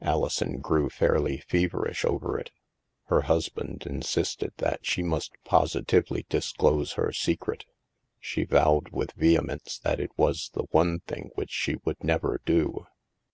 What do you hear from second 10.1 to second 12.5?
was the one thing which she would never